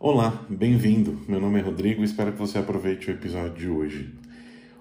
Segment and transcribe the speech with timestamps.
[0.00, 1.20] Olá, bem-vindo.
[1.28, 4.12] Meu nome é Rodrigo e espero que você aproveite o episódio de hoje.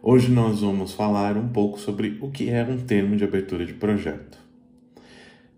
[0.02, 3.74] Hoje nós vamos falar um pouco sobre o que é um termo de abertura de
[3.74, 4.39] projeto.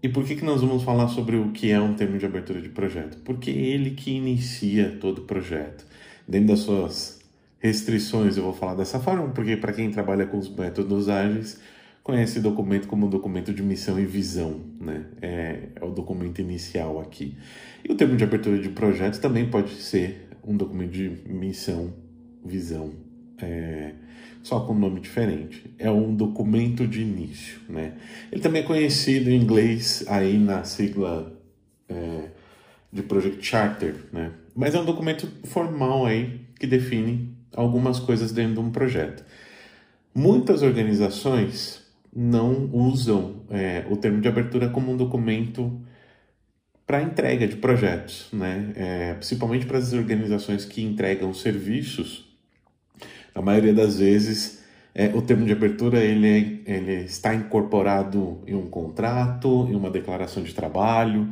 [0.04, 2.62] E por que, que nós vamos falar sobre o que é um termo de abertura
[2.62, 3.18] de projeto?
[3.24, 5.86] Porque é ele que inicia todo o projeto.
[6.28, 7.20] Dentro das suas
[7.60, 11.60] restrições, eu vou falar dessa forma, porque para quem trabalha com os métodos ágeis,
[12.04, 15.06] conhece esse documento como um documento de missão e visão, né?
[15.22, 17.38] É, é, o documento inicial aqui.
[17.88, 21.94] E o termo de abertura de projeto também pode ser um documento de missão,
[22.44, 22.92] visão,
[23.38, 23.94] é,
[24.42, 25.64] só com nome diferente.
[25.78, 27.94] É um documento de início, né?
[28.32, 31.38] Ele também é conhecido em inglês aí na sigla
[31.88, 32.30] é,
[32.92, 34.32] de Project Charter, né?
[34.56, 39.24] Mas é um documento formal aí que define algumas coisas dentro de um projeto.
[40.14, 45.82] Muitas organizações não usam é, o termo de abertura como um documento
[46.86, 48.74] para entrega de projetos, né?
[48.76, 52.28] É, principalmente para as organizações que entregam serviços,
[53.36, 58.68] a maioria das vezes é, o termo de abertura ele, ele está incorporado em um
[58.68, 61.30] contrato, em uma declaração de trabalho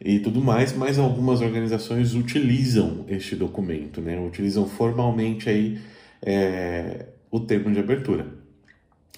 [0.00, 4.18] e tudo mais, mas algumas organizações utilizam este documento, né?
[4.18, 5.80] Utilizam formalmente aí
[6.22, 8.26] é, o termo de abertura.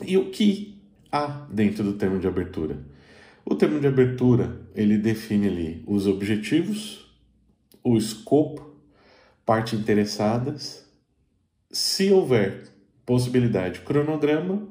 [0.05, 0.82] E o que
[1.13, 2.79] há dentro do termo de abertura?
[3.45, 7.07] O termo de abertura ele define ali os objetivos,
[7.85, 8.75] o escopo,
[9.45, 10.87] partes interessadas,
[11.71, 12.69] se houver
[13.05, 14.69] possibilidade, cronograma,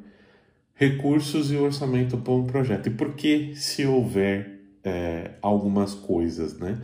[0.73, 2.88] recursos e orçamento para um projeto.
[2.88, 6.81] E por que se houver é, algumas coisas, né?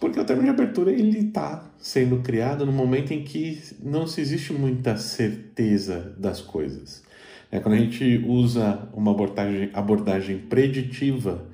[0.00, 4.20] Porque o termo de abertura ele está sendo criado no momento em que não se
[4.20, 7.04] existe muita certeza das coisas.
[7.52, 11.44] É quando a gente usa uma abordagem, abordagem preditiva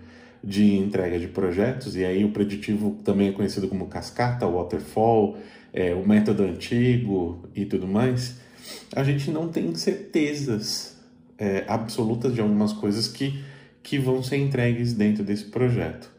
[0.44, 5.36] de entrega de projetos, e aí o preditivo também é conhecido como cascata, waterfall,
[5.72, 8.38] é, o método antigo e tudo mais,
[8.94, 10.96] a gente não tem certezas
[11.38, 13.42] é, absolutas de algumas coisas que,
[13.82, 16.10] que vão ser entregues dentro desse projeto.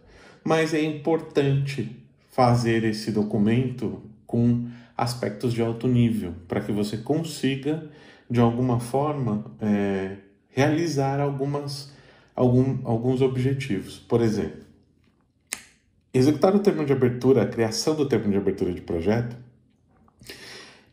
[0.44, 1.89] Mas é importante
[2.31, 7.89] fazer esse documento com aspectos de alto nível, para que você consiga
[8.29, 10.17] de alguma forma, é,
[10.49, 11.91] realizar algumas,
[12.35, 13.97] algum, alguns objetivos.
[13.97, 14.65] Por exemplo,
[16.13, 19.35] executar o termo de abertura, a criação do termo de abertura de projeto,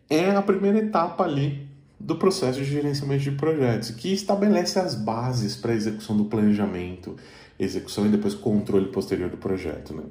[0.08, 1.66] é a primeira etapa ali
[1.98, 7.16] do processo de gerenciamento de projetos, que estabelece as bases para a execução do planejamento,
[7.58, 9.94] execução e depois controle posterior do projeto.
[9.94, 10.02] Né?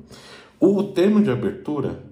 [0.59, 2.03] O termo de abertura,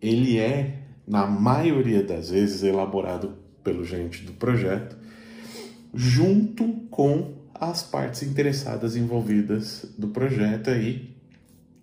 [0.00, 4.96] ele é, na maioria das vezes, elaborado pelo gerente do projeto,
[5.94, 11.14] junto com as partes interessadas envolvidas do projeto aí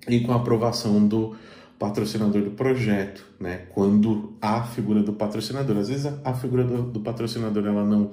[0.08, 1.36] e com a aprovação do
[1.80, 3.64] patrocinador do projeto, né?
[3.70, 8.12] Quando há a figura do patrocinador, às vezes a, figura do, do, patrocinador ela não,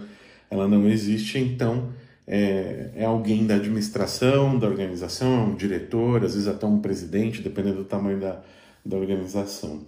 [0.50, 1.90] ela não existe, então
[2.26, 7.78] é, é, alguém da administração da organização, um diretor, às vezes até um presidente, dependendo
[7.78, 8.40] do tamanho da,
[8.84, 9.86] da organização.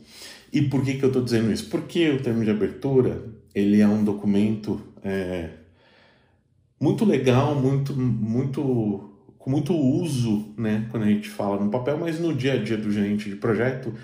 [0.52, 1.70] E por que, que eu estou dizendo isso?
[1.70, 3.22] Porque o termo de abertura
[3.54, 5.50] ele é um documento é,
[6.78, 12.20] muito legal, muito, muito com muito uso, né, quando a gente fala no papel, mas
[12.20, 13.94] no dia a dia do gerente de projeto,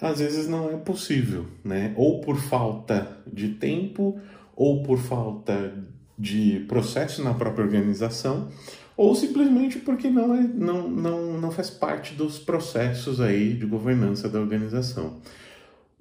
[0.00, 1.92] às vezes não é possível, né?
[1.96, 4.20] Ou por falta de tempo,
[4.54, 5.74] ou por falta
[6.18, 8.48] de processo na própria organização,
[8.96, 14.28] ou simplesmente porque não, é, não, não, não faz parte dos processos aí de governança
[14.28, 15.18] da organização.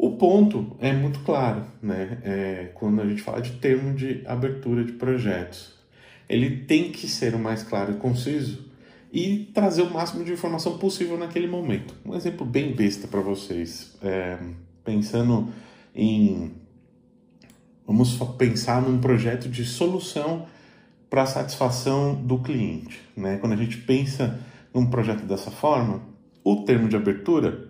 [0.02, 2.18] O ponto é muito claro, né?
[2.24, 5.76] É, quando a gente fala de termo de abertura de projetos,
[6.28, 8.66] ele tem que ser o mais claro e conciso
[9.14, 11.94] e trazer o máximo de informação possível naquele momento.
[12.04, 14.40] Um exemplo bem besta para vocês, é,
[14.84, 15.50] pensando
[15.94, 16.52] em
[17.86, 20.48] vamos pensar num projeto de solução
[21.12, 23.38] para a satisfação do cliente, né?
[23.38, 24.40] Quando a gente pensa
[24.74, 26.02] num projeto dessa forma,
[26.44, 27.70] o termo de abertura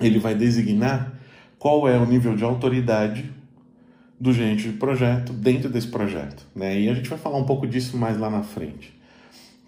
[0.00, 1.18] ele vai designar
[1.60, 3.30] qual é o nível de autoridade
[4.18, 6.42] do gerente de projeto dentro desse projeto.
[6.56, 6.80] Né?
[6.80, 8.98] E a gente vai falar um pouco disso mais lá na frente.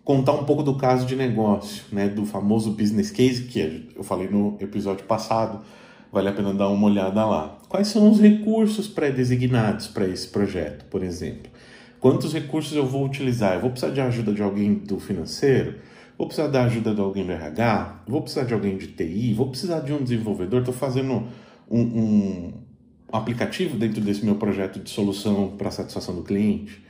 [0.02, 2.08] Contar um pouco do caso de negócio, né?
[2.08, 5.60] do famoso business case, que eu falei no episódio passado,
[6.10, 7.58] vale a pena dar uma olhada lá.
[7.68, 11.52] Quais são os recursos pré-designados para esse projeto, por exemplo?
[12.00, 13.54] Quantos recursos eu vou utilizar?
[13.54, 15.74] Eu vou precisar de ajuda de alguém do financeiro?
[16.16, 18.02] Vou precisar da ajuda de alguém do RH?
[18.08, 19.34] Vou precisar de alguém de TI?
[19.34, 20.60] Vou precisar de um desenvolvedor?
[20.60, 21.26] Estou fazendo
[21.72, 22.52] um, um
[23.10, 26.82] aplicativo dentro desse meu projeto de solução para satisfação do cliente.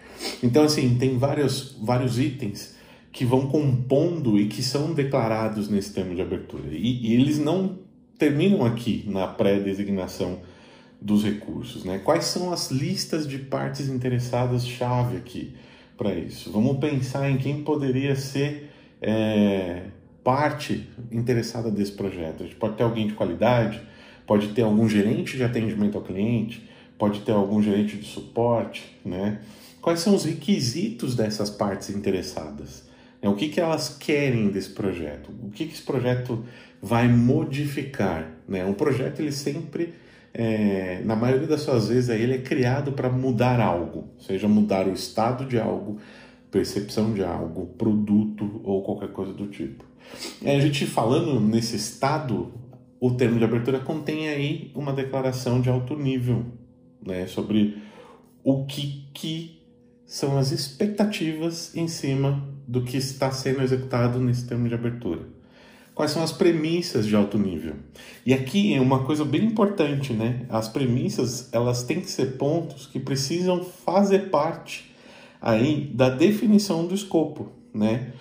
[0.42, 2.74] Então, assim, tem vários, vários itens
[3.12, 6.68] que vão compondo e que são declarados nesse termo de abertura.
[6.70, 7.78] E, e eles não
[8.18, 10.40] terminam aqui na pré-designação
[11.00, 11.84] dos recursos.
[11.84, 11.98] Né?
[11.98, 15.54] Quais são as listas de partes interessadas chave aqui
[15.96, 16.50] para isso?
[16.50, 18.70] Vamos pensar em quem poderia ser
[19.00, 19.82] é,
[20.22, 22.44] parte interessada desse projeto.
[22.44, 23.80] A gente pode ter alguém de qualidade,
[24.32, 29.42] pode ter algum gerente de atendimento ao cliente, pode ter algum gerente de suporte, né?
[29.82, 32.84] Quais são os requisitos dessas partes interessadas?
[33.20, 35.30] É, o que, que elas querem desse projeto?
[35.42, 36.42] O que, que esse projeto
[36.80, 38.26] vai modificar?
[38.48, 38.64] Né?
[38.64, 39.92] Um projeto, ele sempre,
[40.32, 44.94] é, na maioria das suas vezes, ele é criado para mudar algo, seja mudar o
[44.94, 45.98] estado de algo,
[46.50, 49.84] percepção de algo, produto ou qualquer coisa do tipo.
[50.42, 52.61] É, a gente falando nesse estado,
[53.02, 56.46] o termo de abertura contém aí uma declaração de alto nível
[57.04, 57.82] né, sobre
[58.44, 59.60] o que, que
[60.06, 65.22] são as expectativas em cima do que está sendo executado nesse termo de abertura.
[65.96, 67.74] Quais são as premissas de alto nível?
[68.24, 70.46] E aqui é uma coisa bem importante, né?
[70.48, 74.94] As premissas, elas têm que ser pontos que precisam fazer parte
[75.40, 78.12] aí da definição do escopo, né?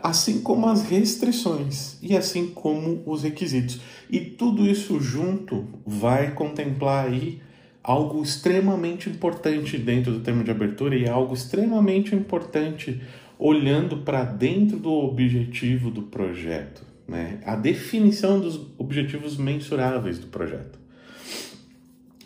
[0.00, 3.80] Assim como as restrições e assim como os requisitos.
[4.08, 7.40] E tudo isso junto vai contemplar aí
[7.82, 13.00] algo extremamente importante dentro do termo de abertura e algo extremamente importante
[13.38, 17.40] olhando para dentro do objetivo do projeto, né?
[17.44, 20.78] A definição dos objetivos mensuráveis do projeto.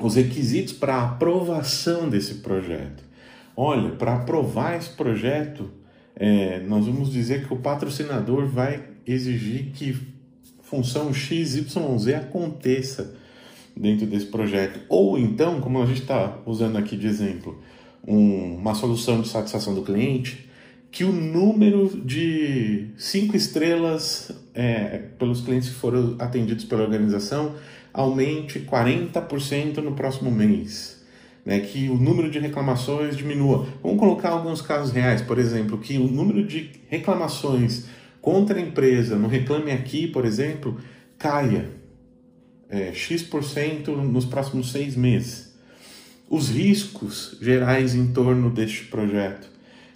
[0.00, 3.04] Os requisitos para aprovação desse projeto.
[3.56, 5.70] Olha, para aprovar esse projeto,
[6.16, 9.96] é, nós vamos dizer que o patrocinador vai exigir que
[10.62, 11.76] função XYZ
[12.16, 13.14] aconteça
[13.76, 14.80] dentro desse projeto.
[14.88, 17.60] Ou então, como a gente está usando aqui de exemplo,
[18.06, 20.48] um, uma solução de satisfação do cliente,
[20.90, 27.54] que o número de cinco estrelas é, pelos clientes que foram atendidos pela organização
[27.92, 31.01] aumente 40% no próximo mês.
[31.44, 33.66] Né, que o número de reclamações diminua.
[33.82, 37.86] Vamos colocar alguns casos reais, por exemplo, que o número de reclamações
[38.20, 40.78] contra a empresa no Reclame Aqui, por exemplo,
[41.18, 41.68] caia
[42.72, 45.52] é, X% nos próximos seis meses.
[46.30, 49.50] Os riscos gerais em torno deste projeto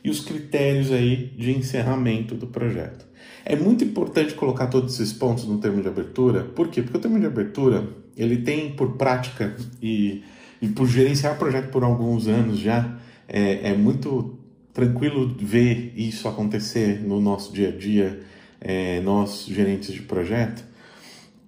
[0.05, 3.07] e os critérios aí de encerramento do projeto.
[3.45, 6.83] É muito importante colocar todos esses pontos no termo de abertura, por quê?
[6.83, 10.23] Porque o termo de abertura ele tem por prática e
[10.61, 12.99] e por gerenciar projeto por alguns anos já,
[13.29, 14.39] é, é muito
[14.73, 18.21] tranquilo ver isso acontecer no nosso dia a dia,
[18.61, 20.65] é, nós gerentes de projeto,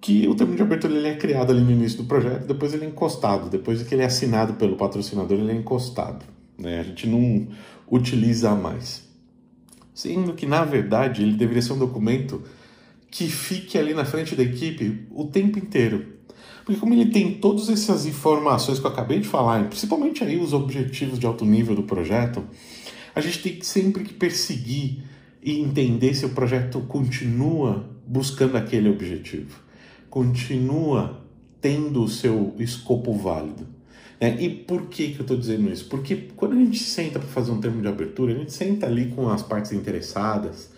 [0.01, 2.85] que o termo de abertura ele é criado ali no início do projeto, depois ele
[2.85, 6.25] é encostado, depois que ele é assinado pelo patrocinador, ele é encostado.
[6.57, 6.79] Né?
[6.79, 7.47] A gente não
[7.89, 9.07] utiliza mais.
[9.93, 12.41] Sendo que, na verdade, ele deveria ser um documento
[13.11, 16.18] que fique ali na frente da equipe o tempo inteiro.
[16.69, 20.53] Porque como ele tem todas essas informações que eu acabei de falar, principalmente aí os
[20.53, 22.43] objetivos de alto nível do projeto,
[23.15, 24.99] a gente tem sempre que perseguir
[25.41, 29.59] e entender se o projeto continua buscando aquele objetivo,
[30.11, 31.19] continua
[31.59, 33.65] tendo o seu escopo válido.
[34.21, 34.39] Né?
[34.39, 35.87] E por que, que eu estou dizendo isso?
[35.89, 39.07] Porque quando a gente senta para fazer um termo de abertura, a gente senta ali
[39.07, 40.69] com as partes interessadas,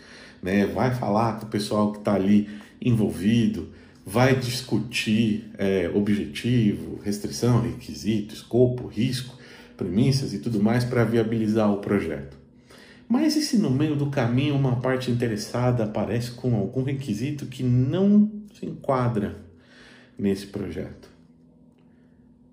[0.42, 0.66] né?
[0.68, 2.48] vai falar com o pessoal que está ali
[2.82, 3.68] envolvido,
[4.05, 9.38] vai discutir é, objetivo, restrição, requisito, escopo, risco,
[9.77, 12.38] premissas e tudo mais para viabilizar o projeto.
[13.08, 17.62] Mas e se no meio do caminho uma parte interessada aparece com algum requisito que
[17.62, 19.38] não se enquadra
[20.17, 21.10] nesse projeto?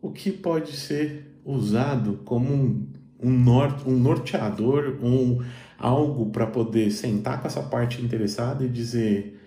[0.02, 2.87] O que pode ser usado como um,
[3.23, 5.43] um, norte, um norteador, um,
[5.78, 9.38] algo para poder sentar com essa parte interessada e dizer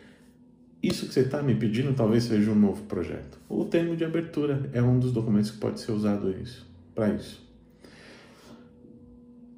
[0.82, 3.40] isso que você está me pedindo talvez seja um novo projeto.
[3.48, 7.42] O termo de abertura é um dos documentos que pode ser usado isso, para isso.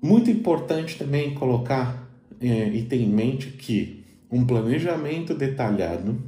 [0.02, 2.10] Muito importante também colocar
[2.42, 6.22] é, e ter em mente que um planejamento detalhado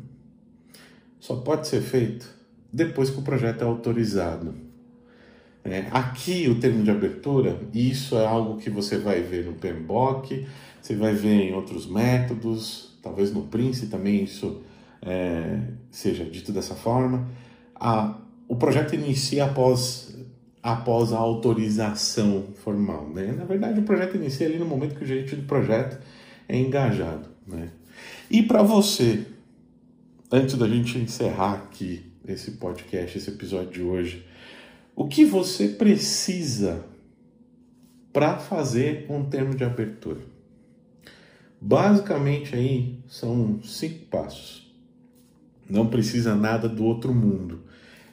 [1.20, 2.30] só pode ser feito
[2.72, 4.56] depois que o projeto é autorizado.
[5.64, 10.46] É, aqui o termo de abertura, isso é algo que você vai ver no PMBOK,
[10.80, 14.62] você vai ver em outros métodos, talvez no Prince também isso
[15.06, 15.60] é,
[15.92, 17.30] seja dito dessa forma,
[17.76, 20.18] a, o projeto inicia após,
[20.64, 23.10] após a autorização formal.
[23.10, 23.32] Né?
[23.38, 26.02] Na verdade, o projeto inicia ali no momento que o gerente do projeto
[26.50, 27.30] é engajado.
[27.46, 27.70] Né?
[28.30, 29.26] E para você,
[30.32, 34.26] antes da gente encerrar aqui esse podcast, esse episódio de hoje,
[34.96, 36.84] o que você precisa
[38.12, 40.22] para fazer um termo de abertura?
[41.62, 44.65] Basicamente aí são cinco passos.
[45.70, 47.62] Não precisa nada do outro mundo.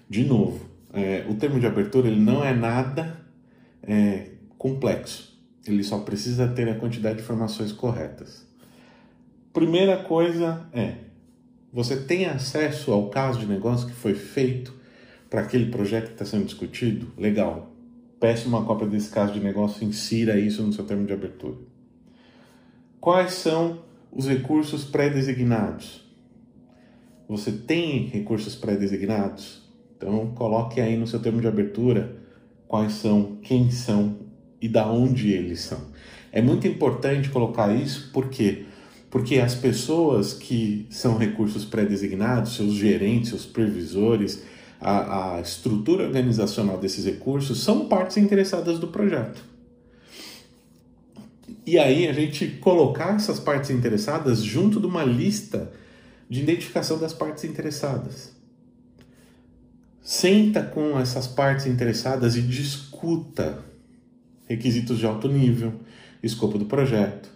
[0.09, 3.21] De novo, é, o termo de abertura ele não é nada
[3.83, 5.33] é, complexo.
[5.67, 8.47] Ele só precisa ter a quantidade de informações corretas.
[9.53, 10.95] Primeira coisa é
[11.73, 14.75] você tem acesso ao caso de negócio que foi feito
[15.31, 17.11] para aquele projeto que está sendo discutido?
[17.17, 17.73] Legal.
[18.21, 21.57] Peça uma cópia desse caso de negócio e insira isso no seu termo de abertura.
[23.01, 23.83] Quais são
[24.13, 26.02] os recursos pré-designados?
[27.29, 29.63] Você tem recursos pré-designados?
[29.97, 32.17] Então, coloque aí no seu termo de abertura
[32.67, 34.17] quais são, quem são
[34.61, 35.81] e da onde eles são.
[36.31, 38.65] É muito importante colocar isso porque
[39.11, 44.43] porque as pessoas que são recursos pré-designados, seus gerentes, seus previsores,
[44.81, 49.45] a, a estrutura organizacional desses recursos são partes interessadas do projeto.
[51.67, 55.71] E aí a gente colocar essas partes interessadas junto de uma lista
[56.33, 58.33] de identificação das partes interessadas.
[60.01, 63.63] Senta com essas partes interessadas e discuta
[64.49, 65.75] requisitos de alto nível,
[66.23, 67.29] escopo do projeto,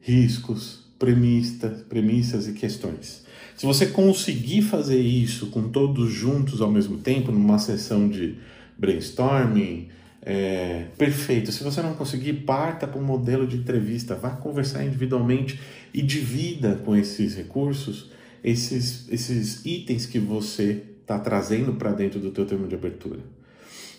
[0.00, 3.22] riscos, premissas, premissas e questões.
[3.54, 8.38] Se você conseguir fazer isso com todos juntos ao mesmo tempo, numa sessão de
[8.78, 9.88] brainstorming,
[10.22, 11.52] é, perfeito.
[11.52, 15.60] Se você não conseguir, parta para um modelo de entrevista, vá conversar individualmente
[15.92, 18.10] e divida com esses recursos
[18.42, 23.20] esses, esses itens que você está trazendo para dentro do teu termo de abertura.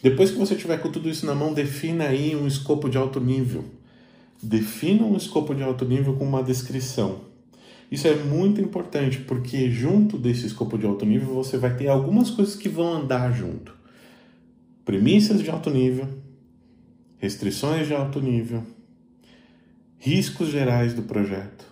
[0.01, 3.21] Depois que você tiver com tudo isso na mão, defina aí um escopo de alto
[3.21, 3.63] nível.
[4.41, 7.21] Defina um escopo de alto nível com uma descrição.
[7.89, 12.29] Isso é muito importante porque junto desse escopo de alto nível você vai ter algumas
[12.29, 13.73] coisas que vão andar junto.
[14.83, 16.09] Premissas de alto nível,
[17.17, 18.63] restrições de alto nível,
[19.97, 21.65] riscos gerais do projeto,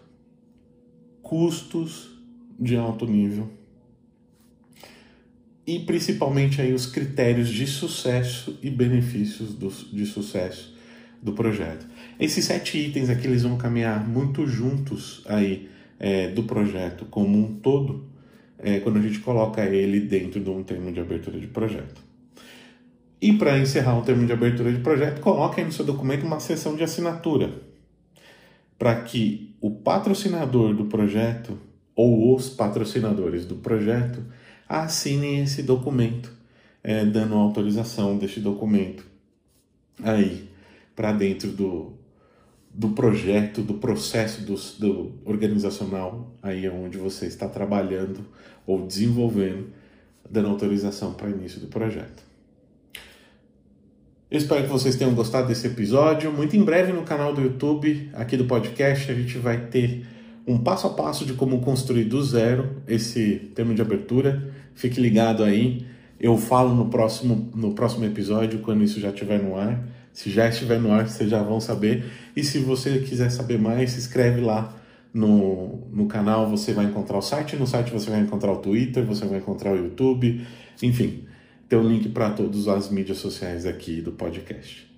[1.22, 2.21] custos
[2.62, 3.50] de alto nível
[5.66, 10.76] e principalmente aí os critérios de sucesso e benefícios do, de sucesso
[11.22, 11.86] do projeto.
[12.20, 17.56] Esses sete itens aqui eles vão caminhar muito juntos aí é, do projeto como um
[17.60, 18.06] todo,
[18.58, 22.02] é, quando a gente coloca ele dentro de um termo de abertura de projeto.
[23.22, 26.40] E para encerrar o termo de abertura de projeto, coloque aí no seu documento uma
[26.40, 27.52] seção de assinatura,
[28.80, 31.56] para que o patrocinador do projeto
[31.96, 34.24] ou os patrocinadores do projeto
[34.68, 36.32] assinem esse documento,
[36.84, 39.06] é, dando autorização deste documento
[40.04, 40.50] aí
[40.96, 41.94] para dentro do,
[42.74, 48.26] do projeto, do processo do, do organizacional aí onde você está trabalhando
[48.66, 49.68] ou desenvolvendo,
[50.30, 52.24] dando autorização para início do projeto.
[54.30, 56.32] Eu espero que vocês tenham gostado desse episódio.
[56.32, 60.06] Muito em breve no canal do YouTube, aqui do podcast, a gente vai ter
[60.48, 64.52] um passo a passo de como construir do zero esse termo de abertura.
[64.74, 65.86] Fique ligado aí.
[66.20, 69.84] Eu falo no próximo, no próximo episódio, quando isso já estiver no ar.
[70.14, 72.06] Se já estiver no ar, vocês já vão saber.
[72.36, 74.76] E se você quiser saber mais, se inscreve lá
[75.14, 76.50] no, no canal.
[76.50, 77.56] Você vai encontrar o site.
[77.56, 80.46] No site você vai encontrar o Twitter, você vai encontrar o YouTube.
[80.82, 81.24] Enfim,
[81.68, 84.90] tem um link para todas as mídias sociais aqui do podcast.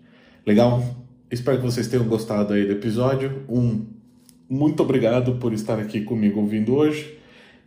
[0.45, 0.83] Legal?
[1.29, 3.43] Espero que vocês tenham gostado aí do episódio.
[3.47, 3.85] Um
[4.49, 7.17] muito obrigado por estar aqui comigo ouvindo hoje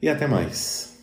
[0.00, 0.96] e até mais.